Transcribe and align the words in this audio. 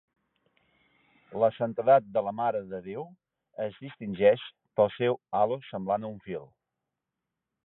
La 1.43 1.49
santedat 1.57 2.07
de 2.15 2.23
la 2.29 2.33
mare 2.39 2.63
de 2.73 2.81
Déu 2.89 3.05
es 3.69 3.79
distingeix 3.85 4.49
pel 4.81 4.93
seu 4.99 5.23
Halo 5.41 5.63
semblant 5.71 6.11
a 6.11 6.15
un 6.19 6.23
fil. 6.29 6.53